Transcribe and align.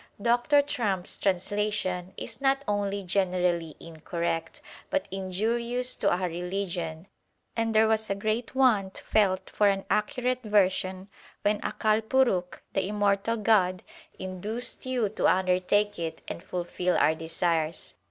Dr. 0.19 0.63
Trumpp 0.63 1.03
s 1.05 1.15
translation 1.15 2.15
is 2.17 2.41
not 2.41 2.63
only 2.67 3.03
generally 3.03 3.75
incorrect, 3.79 4.59
but 4.89 5.07
injurious 5.11 5.93
to 5.97 6.09
our 6.11 6.27
religion; 6.27 7.07
and 7.55 7.75
there 7.75 7.87
was 7.87 8.09
a 8.09 8.15
great 8.15 8.55
want 8.55 8.97
felt 9.05 9.51
for 9.51 9.67
an 9.67 9.85
accurate 9.91 10.41
version 10.41 11.07
when 11.43 11.61
Akal 11.61 12.01
Purukh 12.01 12.61
(the 12.73 12.87
Im 12.87 12.95
mortal 12.97 13.37
God) 13.37 13.83
induced 14.17 14.87
you 14.87 15.07
to 15.09 15.27
undertake 15.27 15.99
it 15.99 16.23
and 16.27 16.43
fulfil 16.43 16.97
our 16.97 17.13
desires. 17.13 17.93